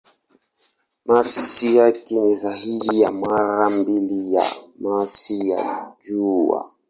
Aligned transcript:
Masi 1.05 1.75
yake 1.75 2.19
ni 2.21 2.33
zaidi 2.35 3.01
ya 3.01 3.11
mara 3.11 3.69
mbili 3.69 4.33
ya 4.33 4.43
masi 4.79 5.49
ya 5.49 5.91
Jua. 6.01 6.71